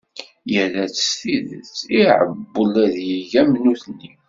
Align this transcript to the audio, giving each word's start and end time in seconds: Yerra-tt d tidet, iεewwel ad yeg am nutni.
Yerra-tt 0.51 1.03
d 1.07 1.11
tidet, 1.19 1.73
iεewwel 1.99 2.73
ad 2.85 2.95
yeg 3.09 3.31
am 3.41 3.51
nutni. 3.63 4.11